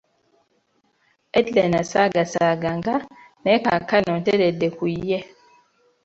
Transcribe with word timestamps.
Edda 1.39 1.63
nasagaasagananga 1.71 2.93
naye 3.41 3.57
kaakano 3.65 4.11
nteredde 4.19 4.67
ku 4.77 4.85
ye. 5.09 5.19